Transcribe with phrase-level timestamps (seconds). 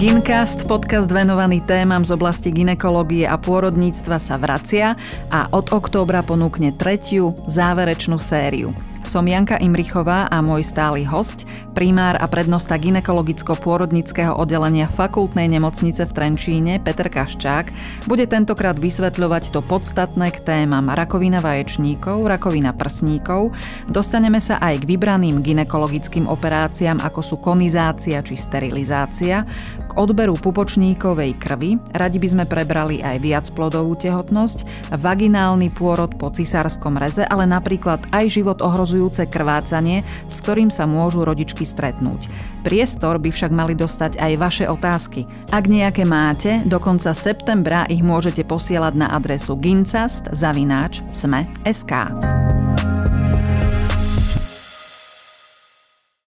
[0.00, 4.96] Gincast, podcast venovaný témam z oblasti ginekológie a pôrodníctva sa vracia
[5.28, 8.72] a od októbra ponúkne tretiu, záverečnú sériu.
[9.00, 16.12] Som Janka Imrichová a môj stály host, primár a prednosta ginekologicko-pôrodnického oddelenia fakultnej nemocnice v
[16.12, 17.72] Trenčíne Peter Kaščák
[18.04, 23.56] bude tentokrát vysvetľovať to podstatné k témam rakovina vaječníkov, rakovina prsníkov.
[23.88, 29.48] Dostaneme sa aj k vybraným ginekologickým operáciám ako sú konizácia či sterilizácia,
[29.90, 36.94] k odberu pupočníkovej krvi, radi by sme prebrali aj viacplodovú tehotnosť, vaginálny pôrod po cisárskom
[36.94, 42.26] reze, ale napríklad aj život ohrozujúce krvácanie, s ktorým sa môžu rodičky stretnúť.
[42.66, 45.30] Priestor by však mali dostať aj vaše otázky.
[45.54, 51.92] Ak nejaké máte, do konca septembra ich môžete posielať na adresu gincast.sme.sk.